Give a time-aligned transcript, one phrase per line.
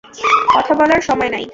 [0.55, 1.45] কথা বলার সময় নাই।